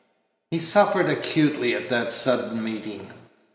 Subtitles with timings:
[0.49, 3.11] He suffered acutely at that sudden meeting.